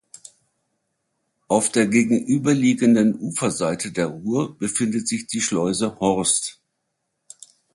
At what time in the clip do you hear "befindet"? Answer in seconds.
4.57-5.07